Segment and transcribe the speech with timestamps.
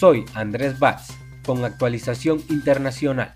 [0.00, 1.10] Soy Andrés Batz,
[1.44, 3.34] con actualización internacional.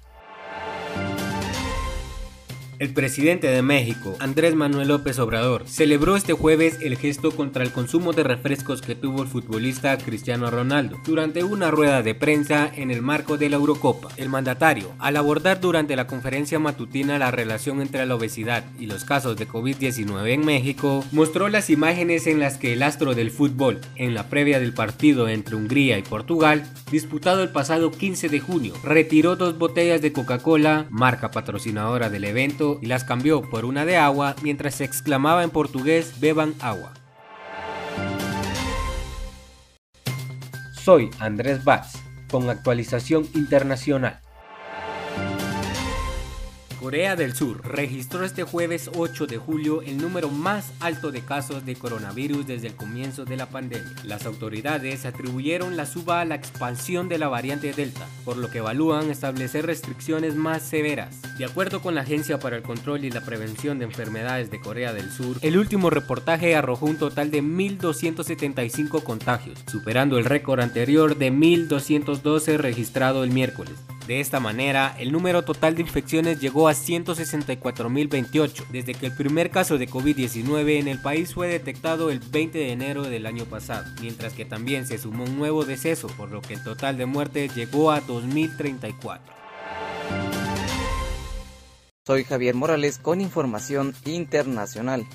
[2.80, 7.70] El presidente de México, Andrés Manuel López Obrador, celebró este jueves el gesto contra el
[7.70, 12.90] consumo de refrescos que tuvo el futbolista Cristiano Ronaldo durante una rueda de prensa en
[12.90, 14.08] el marco de la Eurocopa.
[14.16, 19.04] El mandatario, al abordar durante la conferencia matutina la relación entre la obesidad y los
[19.04, 23.80] casos de COVID-19 en México, mostró las imágenes en las que el astro del fútbol,
[23.94, 28.74] en la previa del partido entre Hungría y Portugal, disputado el pasado 15 de junio,
[28.82, 33.96] retiró dos botellas de Coca-Cola, marca patrocinadora del evento, y las cambió por una de
[33.96, 36.92] agua mientras se exclamaba en portugués beban agua.
[40.72, 41.96] Soy Andrés Batz,
[42.30, 44.20] con actualización internacional.
[46.84, 51.64] Corea del Sur registró este jueves 8 de julio el número más alto de casos
[51.64, 53.94] de coronavirus desde el comienzo de la pandemia.
[54.02, 58.58] Las autoridades atribuyeron la suba a la expansión de la variante Delta, por lo que
[58.58, 61.22] evalúan establecer restricciones más severas.
[61.38, 64.92] De acuerdo con la Agencia para el Control y la Prevención de Enfermedades de Corea
[64.92, 71.16] del Sur, el último reportaje arrojó un total de 1.275 contagios, superando el récord anterior
[71.16, 73.74] de 1.212 registrado el miércoles.
[74.06, 79.50] De esta manera, el número total de infecciones llegó a 164.028 desde que el primer
[79.50, 83.86] caso de COVID-19 en el país fue detectado el 20 de enero del año pasado,
[84.00, 87.56] mientras que también se sumó un nuevo deceso, por lo que el total de muertes
[87.56, 89.33] llegó a 2.034.
[92.06, 95.06] Soy Javier Morales con información internacional.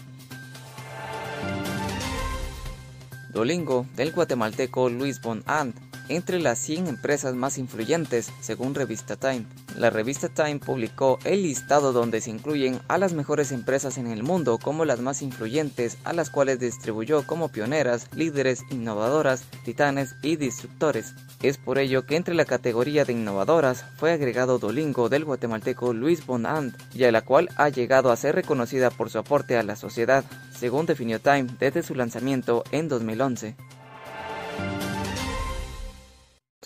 [3.32, 5.76] Dolingo del guatemalteco Luis Von Ant
[6.10, 9.46] entre las 100 empresas más influyentes, según revista Time.
[9.78, 14.24] La revista Time publicó el listado donde se incluyen a las mejores empresas en el
[14.24, 20.36] mundo como las más influyentes, a las cuales distribuyó como pioneras, líderes, innovadoras, titanes y
[20.36, 21.14] disruptores.
[21.42, 26.26] Es por ello que entre la categoría de innovadoras fue agregado Dolingo del guatemalteco Luis
[26.26, 29.76] Bonand, y a la cual ha llegado a ser reconocida por su aporte a la
[29.76, 33.56] sociedad, según definió Time desde su lanzamiento en 2011.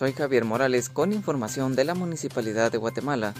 [0.03, 3.33] Soy Javier Morales con información de la Municipalidad de Guatemala.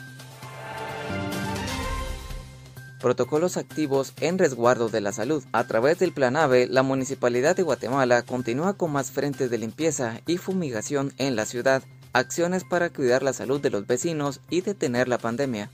[3.02, 5.44] Protocolos activos en resguardo de la salud.
[5.52, 10.22] A través del Plan AVE, la Municipalidad de Guatemala continúa con más frentes de limpieza
[10.26, 15.10] y fumigación en la ciudad, acciones para cuidar la salud de los vecinos y detener
[15.10, 15.70] la pandemia.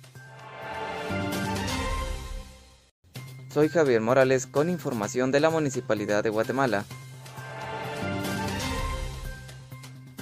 [3.54, 6.84] Soy Javier Morales con información de la Municipalidad de Guatemala.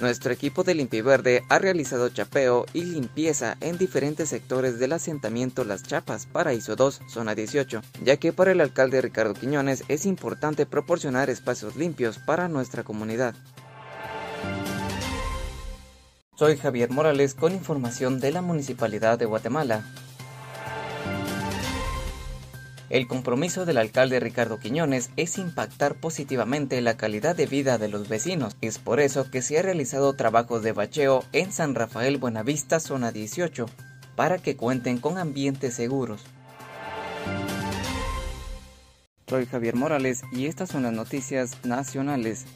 [0.00, 5.82] Nuestro equipo de Limpiverde ha realizado chapeo y limpieza en diferentes sectores del asentamiento Las
[5.82, 11.30] Chapas, Paraíso 2, zona 18, ya que para el alcalde Ricardo Quiñones es importante proporcionar
[11.30, 13.34] espacios limpios para nuestra comunidad.
[16.36, 19.84] Soy Javier Morales con información de la Municipalidad de Guatemala.
[22.90, 28.08] El compromiso del alcalde Ricardo Quiñones es impactar positivamente la calidad de vida de los
[28.08, 28.56] vecinos.
[28.62, 33.12] Es por eso que se ha realizado trabajos de bacheo en San Rafael Buenavista, zona
[33.12, 33.66] 18,
[34.16, 36.24] para que cuenten con ambientes seguros.
[39.28, 42.46] Soy Javier Morales y estas son las noticias nacionales.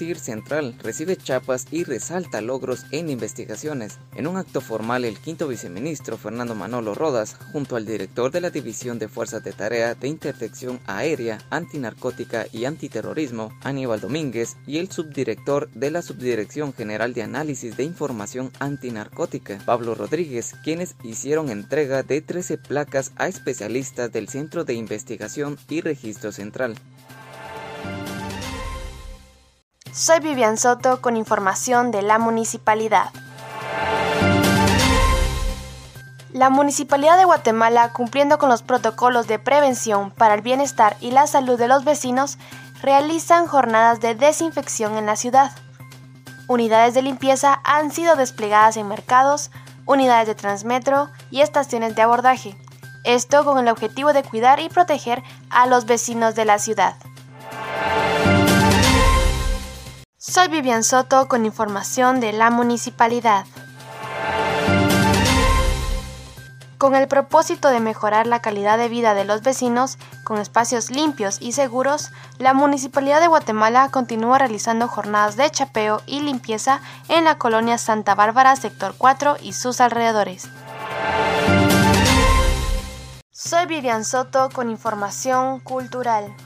[0.00, 3.98] Central recibe chapas y resalta logros en investigaciones.
[4.14, 8.48] En un acto formal, el quinto viceministro Fernando Manolo Rodas, junto al director de la
[8.48, 14.90] División de Fuerzas de Tarea de Interdicción Aérea, Antinarcótica y Antiterrorismo, Aníbal Domínguez, y el
[14.90, 22.02] subdirector de la Subdirección General de Análisis de Información Antinarcótica, Pablo Rodríguez, quienes hicieron entrega
[22.02, 26.76] de 13 placas a especialistas del Centro de Investigación y Registro Central.
[29.92, 33.10] Soy Vivian Soto con información de la municipalidad.
[36.32, 41.26] La Municipalidad de Guatemala, cumpliendo con los protocolos de prevención para el bienestar y la
[41.26, 42.38] salud de los vecinos,
[42.80, 45.50] realizan jornadas de desinfección en la ciudad.
[46.46, 49.50] Unidades de limpieza han sido desplegadas en mercados,
[49.86, 52.56] unidades de transmetro y estaciones de abordaje.
[53.02, 56.94] Esto con el objetivo de cuidar y proteger a los vecinos de la ciudad.
[60.22, 63.46] Soy Vivian Soto con información de la municipalidad.
[66.76, 71.38] Con el propósito de mejorar la calidad de vida de los vecinos con espacios limpios
[71.40, 77.38] y seguros, la Municipalidad de Guatemala continúa realizando jornadas de chapeo y limpieza en la
[77.38, 80.50] colonia Santa Bárbara, sector 4 y sus alrededores.
[83.30, 86.36] Soy Vivian Soto con información cultural.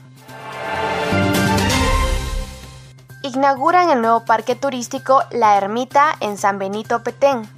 [3.33, 7.49] Inauguran el nuevo parque turístico La Ermita en San Benito Petén,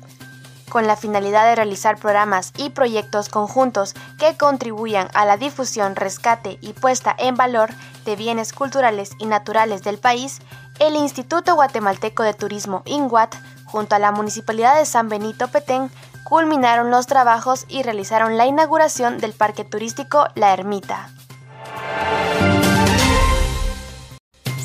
[0.70, 6.58] con la finalidad de realizar programas y proyectos conjuntos que contribuyan a la difusión, rescate
[6.62, 7.72] y puesta en valor
[8.06, 10.40] de bienes culturales y naturales del país,
[10.80, 13.36] el Instituto Guatemalteco de Turismo INGUAT,
[13.66, 15.92] junto a la Municipalidad de San Benito Petén,
[16.24, 21.10] culminaron los trabajos y realizaron la inauguración del Parque Turístico La Ermita.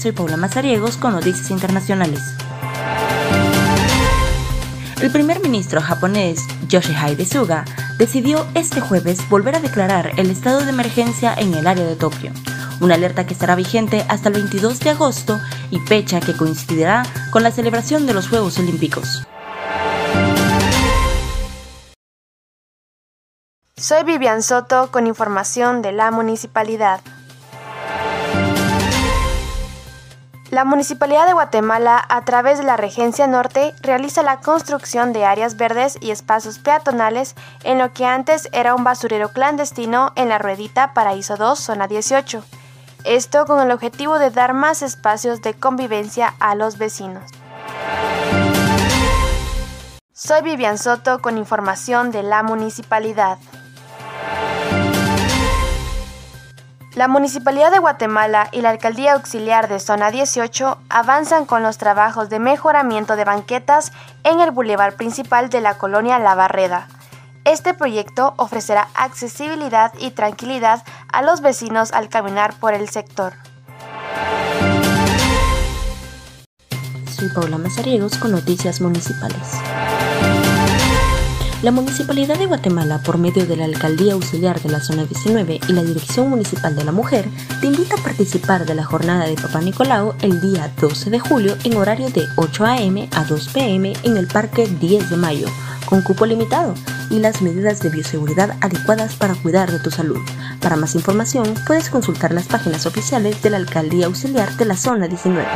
[0.02, 2.20] Soy Paula Mazariegos con Noticias Internacionales.
[5.00, 7.64] El primer ministro japonés Yoshihide Suga
[7.99, 12.32] decidió este jueves volver a declarar el estado de emergencia en el área de Tokio,
[12.81, 15.40] una alerta que estará vigente hasta el 22 de agosto
[15.70, 19.22] y fecha que coincidirá con la celebración de los Juegos Olímpicos.
[23.76, 27.02] Soy Vivian Soto con información de la municipalidad.
[30.52, 35.56] La Municipalidad de Guatemala, a través de la Regencia Norte, realiza la construcción de áreas
[35.56, 37.34] verdes y espacios peatonales
[37.64, 42.44] en lo que antes era un basurero clandestino en la Ruedita Paraíso 2, zona 18.
[43.04, 47.25] Esto con el objetivo de dar más espacios de convivencia a los vecinos.
[50.12, 53.38] Soy Vivian Soto con información de la municipalidad.
[57.02, 62.31] La Municipalidad de Guatemala y la Alcaldía Auxiliar de Zona 18 avanzan con los trabajos
[62.31, 63.90] de mejoramiento de banquetas
[64.22, 66.87] en el bulevar principal de la colonia La Barreda.
[67.44, 73.32] Este proyecto ofrecerá accesibilidad y tranquilidad a los vecinos al caminar por el sector.
[77.10, 79.58] Soy Paula Mazariegos con Noticias Municipales.
[81.62, 85.73] La Municipalidad de Guatemala, por medio de la Alcaldía Auxiliar de la Zona 19 y
[85.73, 87.29] la Dirección Municipal de la Mujer,
[87.61, 91.56] te invita a participar de la jornada de Papá Nicolau el día 12 de julio
[91.62, 93.09] en horario de 8 a.m.
[93.12, 93.93] a 2 p.m.
[94.03, 95.47] en el Parque 10 de Mayo,
[95.87, 96.75] con cupo limitado
[97.11, 100.19] y las medidas de bioseguridad adecuadas para cuidar de tu salud.
[100.61, 105.06] Para más información, puedes consultar las páginas oficiales de la Alcaldía Auxiliar de la Zona
[105.06, 105.47] 19.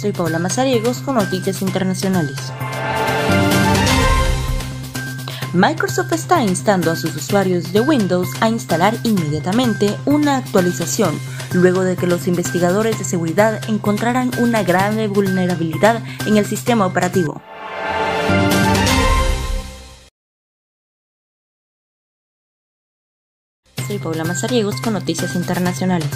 [0.00, 2.36] Soy Paula Mazariegos con Noticias Internacionales.
[5.54, 11.14] Microsoft está instando a sus usuarios de Windows a instalar inmediatamente una actualización,
[11.52, 17.42] luego de que los investigadores de seguridad encontraran una grave vulnerabilidad en el sistema operativo.
[23.86, 26.08] Soy Paula Mazariegos con Noticias Internacionales.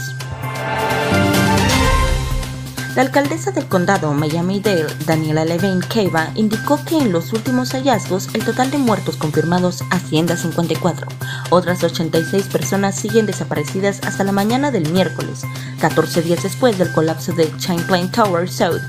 [2.97, 8.43] La alcaldesa del condado Miami-Dade, Daniela Levine Cava, indicó que en los últimos hallazgos el
[8.43, 11.07] total de muertos confirmados asciende a 54.
[11.51, 15.43] Otras 86 personas siguen desaparecidas hasta la mañana del miércoles,
[15.79, 18.81] 14 días después del colapso de Champlain Tower South,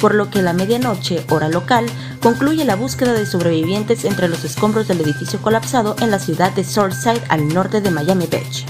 [0.00, 1.86] por lo que la medianoche, hora local,
[2.22, 6.62] concluye la búsqueda de sobrevivientes entre los escombros del edificio colapsado en la ciudad de
[6.62, 8.64] Surfside al norte de Miami Beach.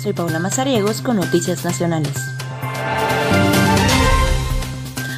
[0.00, 2.14] Soy Paula Mazariegos con Noticias Nacionales.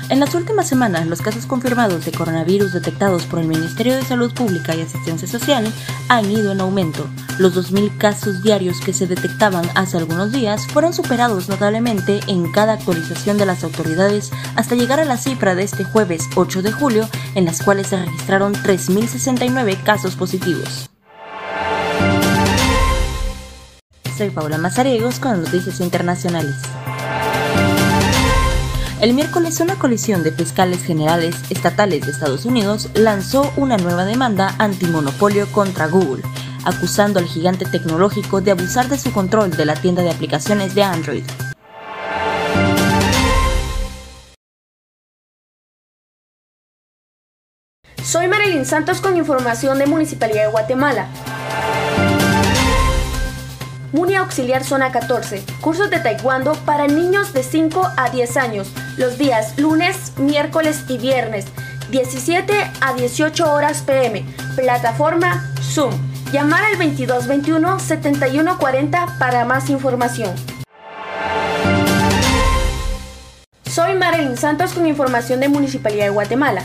[0.08, 4.32] En las últimas semanas, los casos confirmados de coronavirus detectados por el Ministerio de Salud
[4.32, 5.70] Pública y Asistencia Social
[6.08, 7.06] han ido en aumento.
[7.38, 12.72] Los 2.000 casos diarios que se detectaban hace algunos días fueron superados notablemente en cada
[12.72, 17.08] actualización de las autoridades hasta llegar a la cifra de este jueves 8 de julio,
[17.34, 20.89] en las cuales se registraron 3.069 casos positivos.
[24.20, 26.54] Soy Paula Mazariegos con Noticias Internacionales.
[29.00, 34.54] El miércoles una colisión de fiscales generales estatales de Estados Unidos lanzó una nueva demanda
[34.58, 36.22] antimonopolio contra Google,
[36.66, 40.82] acusando al gigante tecnológico de abusar de su control de la tienda de aplicaciones de
[40.82, 41.24] Android.
[48.04, 51.08] Soy Marilyn Santos con información de Municipalidad de Guatemala.
[53.92, 55.44] Muni Auxiliar Zona 14.
[55.60, 58.72] Cursos de Taekwondo para niños de 5 a 10 años.
[58.96, 61.46] Los días lunes, miércoles y viernes.
[61.90, 64.24] 17 a 18 horas pm.
[64.54, 65.92] Plataforma Zoom.
[66.32, 70.34] Llamar al 2221 7140 para más información.
[73.64, 76.62] Soy Marilyn Santos con información de Municipalidad de Guatemala.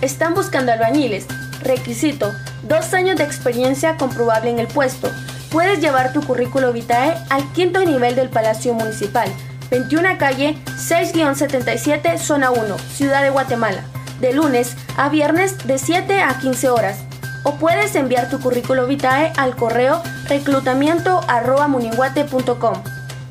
[0.00, 1.26] Están buscando albañiles.
[1.62, 5.10] Requisito dos años de experiencia comprobable en el puesto.
[5.50, 9.28] Puedes llevar tu currículo vitae al quinto nivel del Palacio Municipal,
[9.70, 13.82] 21 calle 6-77, zona 1, Ciudad de Guatemala,
[14.20, 16.98] de lunes a viernes de 7 a 15 horas.
[17.42, 22.82] O puedes enviar tu currículo vitae al correo reclutamiento.muniguate.com.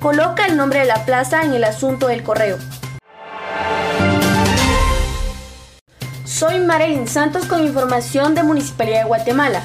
[0.02, 2.58] Coloca el nombre de la plaza en el asunto del correo.
[6.40, 9.62] Soy Marilyn Santos con información de Municipalidad de Guatemala.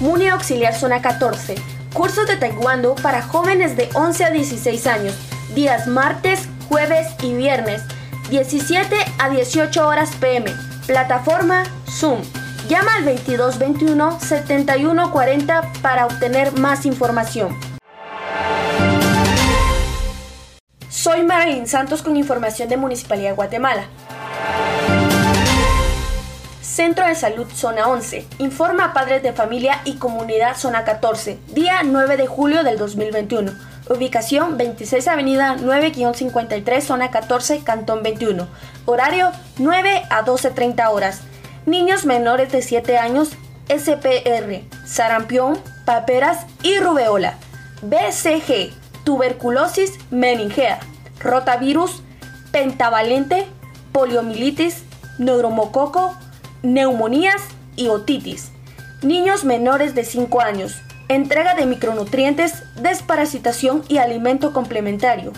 [0.00, 1.54] Muni Auxiliar Zona 14.
[1.94, 5.14] Cursos de taekwondo para jóvenes de 11 a 16 años.
[5.54, 7.80] Días martes, jueves y viernes.
[8.28, 10.52] 17 a 18 horas pm.
[10.86, 12.20] Plataforma Zoom.
[12.68, 17.58] Llama al 2221 7140 para obtener más información.
[20.90, 23.88] Soy Marilyn Santos con información de Municipalidad de Guatemala.
[26.74, 28.26] Centro de Salud Zona 11.
[28.38, 31.38] Informa a padres de familia y comunidad Zona 14.
[31.54, 33.52] Día 9 de julio del 2021.
[33.90, 38.48] Ubicación 26 Avenida 9-53 Zona 14 Cantón 21.
[38.86, 41.20] Horario 9 a 12.30 horas.
[41.64, 43.36] Niños menores de 7 años
[43.68, 47.34] SPR, sarampión, paperas y rubeola.
[47.82, 48.72] BCG,
[49.04, 50.80] tuberculosis meningea,
[51.20, 52.02] rotavirus,
[52.50, 53.46] pentavalente,
[53.92, 54.82] poliomielitis,
[55.18, 56.16] neuromococo,
[56.64, 57.42] neumonías
[57.76, 58.50] y otitis.
[59.02, 60.80] Niños menores de 5 años.
[61.08, 65.32] Entrega de micronutrientes, desparasitación y alimento complementario.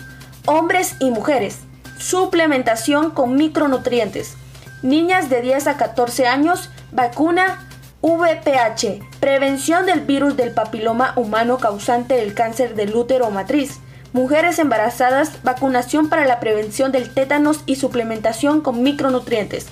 [0.45, 1.59] Hombres y mujeres.
[1.99, 4.35] Suplementación con micronutrientes.
[4.81, 6.69] Niñas de 10 a 14 años.
[6.93, 7.67] Vacuna
[8.01, 9.19] VPH.
[9.19, 13.79] Prevención del virus del papiloma humano causante del cáncer del útero o matriz.
[14.13, 15.43] Mujeres embarazadas.
[15.43, 19.67] Vacunación para la prevención del tétanos y suplementación con micronutrientes.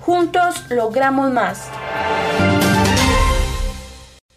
[0.00, 1.68] Juntos logramos más.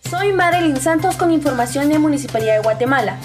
[0.10, 3.16] Soy Marilyn Santos con información de Municipalidad de Guatemala.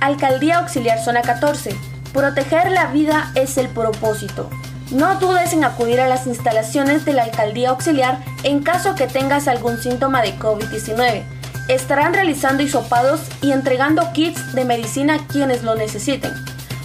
[0.00, 1.76] Alcaldía Auxiliar Zona 14.
[2.12, 4.50] Proteger la vida es el propósito.
[4.90, 9.46] No dudes en acudir a las instalaciones de la Alcaldía Auxiliar en caso que tengas
[9.46, 11.22] algún síntoma de COVID-19.
[11.68, 16.32] Estarán realizando hisopados y entregando kits de medicina a quienes lo necesiten.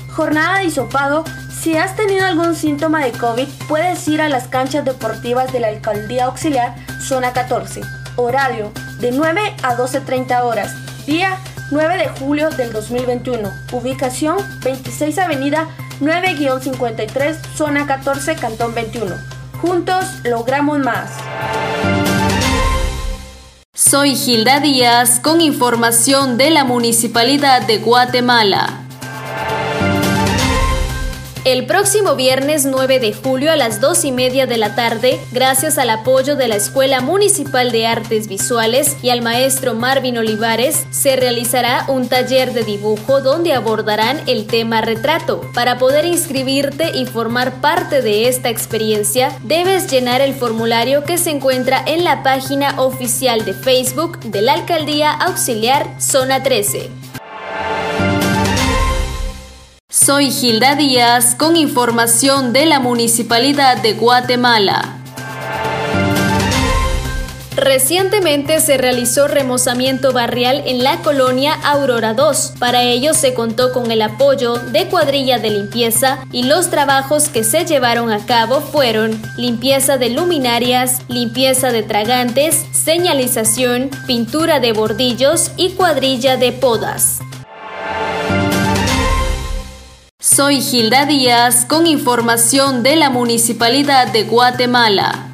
[0.10, 1.24] Jornada de hisopado
[1.64, 5.70] si has tenido algún síntoma de COVID, puedes ir a las canchas deportivas de la
[5.70, 7.80] Alcaldía Auxiliar, zona 14.
[8.18, 10.74] Horario de 9 a 12.30 horas.
[11.06, 11.38] Día
[11.72, 13.50] 9 de julio del 2021.
[13.72, 15.70] Ubicación 26 Avenida
[16.02, 19.16] 9-53, zona 14, Cantón 21.
[19.62, 21.12] Juntos logramos más.
[23.74, 28.83] Soy Gilda Díaz con información de la Municipalidad de Guatemala.
[31.46, 35.78] El próximo viernes 9 de julio a las 2 y media de la tarde, gracias
[35.78, 41.18] al apoyo de la Escuela Municipal de Artes Visuales y al maestro Marvin Olivares, se
[41.18, 45.42] realizará un taller de dibujo donde abordarán el tema retrato.
[45.54, 51.32] Para poder inscribirte y formar parte de esta experiencia, debes llenar el formulario que se
[51.32, 57.03] encuentra en la página oficial de Facebook de la Alcaldía Auxiliar Zona 13.
[59.94, 64.98] Soy Gilda Díaz con información de la Municipalidad de Guatemala.
[67.56, 72.54] Recientemente se realizó remozamiento barrial en la colonia Aurora 2.
[72.58, 77.44] Para ello se contó con el apoyo de cuadrilla de limpieza y los trabajos que
[77.44, 85.52] se llevaron a cabo fueron limpieza de luminarias, limpieza de tragantes, señalización, pintura de bordillos
[85.56, 87.20] y cuadrilla de podas.
[90.36, 95.33] Soy Gilda Díaz con información de la Municipalidad de Guatemala.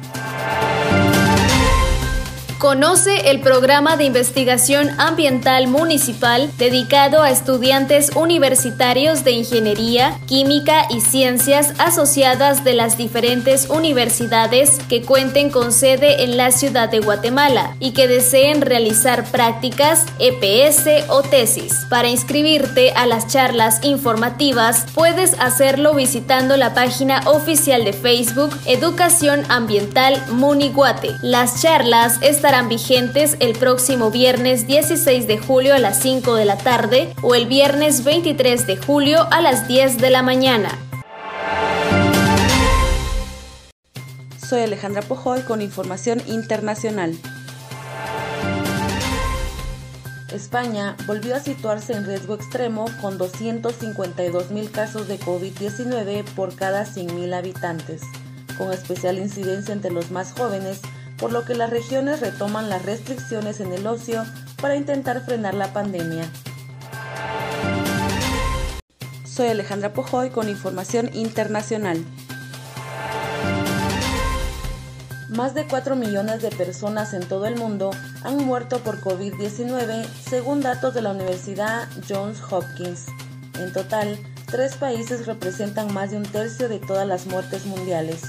[2.60, 11.00] Conoce el programa de investigación ambiental municipal dedicado a estudiantes universitarios de ingeniería, química y
[11.00, 17.76] ciencias asociadas de las diferentes universidades que cuenten con sede en la ciudad de Guatemala
[17.80, 21.86] y que deseen realizar prácticas, EPS o tesis.
[21.88, 29.44] Para inscribirte a las charlas informativas, puedes hacerlo visitando la página oficial de Facebook Educación
[29.48, 31.16] Ambiental Muniguate.
[31.22, 36.44] Las charlas están estarán vigentes el próximo viernes 16 de julio a las 5 de
[36.44, 40.68] la tarde o el viernes 23 de julio a las 10 de la mañana.
[44.44, 47.16] Soy Alejandra Pojoy con información internacional.
[50.34, 56.84] España volvió a situarse en riesgo extremo con 252 mil casos de COVID-19 por cada
[56.84, 58.02] 100.000 habitantes,
[58.58, 60.80] con especial incidencia entre los más jóvenes
[61.20, 64.24] por lo que las regiones retoman las restricciones en el ocio
[64.60, 66.24] para intentar frenar la pandemia.
[69.24, 72.02] Soy Alejandra Pojoy con información internacional.
[75.28, 77.90] Más de 4 millones de personas en todo el mundo
[78.24, 83.06] han muerto por COVID-19 según datos de la Universidad Johns Hopkins.
[83.58, 88.22] En total, tres países representan más de un tercio de todas las muertes mundiales.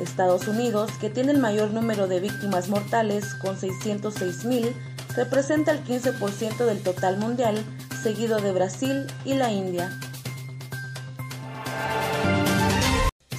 [0.00, 4.74] Estados Unidos, que tiene el mayor número de víctimas mortales con 606 mil,
[5.14, 7.62] representa el 15% del total mundial,
[8.02, 9.90] seguido de Brasil y la India.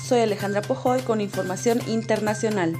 [0.06, 2.76] Soy Alejandra Pojoy con información internacional.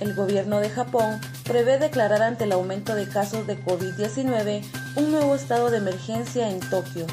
[0.00, 4.62] El gobierno de Japón prevé declarar ante el aumento de casos de COVID-19
[4.96, 7.06] un nuevo estado de emergencia en Tokio,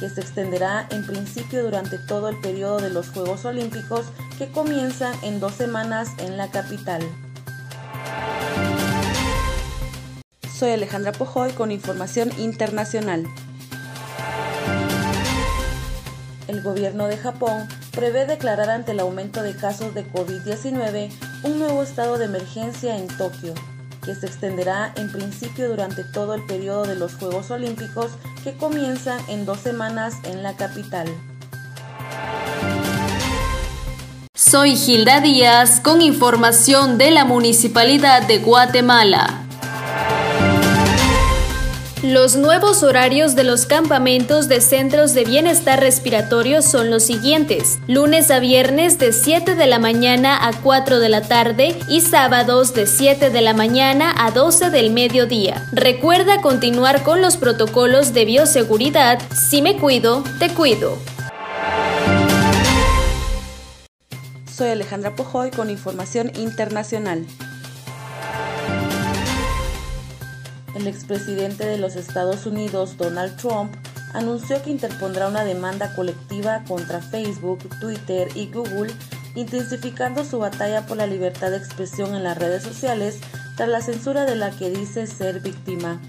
[0.00, 4.06] que se extenderá en principio durante todo el periodo de los Juegos Olímpicos
[4.38, 7.02] que comienzan en dos semanas en la capital.
[10.50, 13.26] Soy Alejandra Pojoy con información internacional.
[16.48, 21.10] El gobierno de Japón prevé declarar ante el aumento de casos de COVID-19
[21.44, 23.54] un nuevo estado de emergencia en Tokio,
[24.04, 29.20] que se extenderá en principio durante todo el periodo de los Juegos Olímpicos que comienzan
[29.28, 31.06] en dos semanas en la capital.
[34.34, 39.39] Soy Gilda Díaz con información de la Municipalidad de Guatemala.
[42.02, 47.78] Los nuevos horarios de los campamentos de centros de bienestar respiratorio son los siguientes.
[47.88, 52.72] Lunes a viernes de 7 de la mañana a 4 de la tarde y sábados
[52.72, 55.68] de 7 de la mañana a 12 del mediodía.
[55.72, 59.20] Recuerda continuar con los protocolos de bioseguridad.
[59.34, 60.96] Si me cuido, te cuido.
[64.50, 67.26] Soy Alejandra Pojoy con información internacional.
[70.80, 73.70] El expresidente de los Estados Unidos, Donald Trump,
[74.14, 78.90] anunció que interpondrá una demanda colectiva contra Facebook, Twitter y Google,
[79.34, 83.20] intensificando su batalla por la libertad de expresión en las redes sociales
[83.58, 86.00] tras la censura de la que dice ser víctima.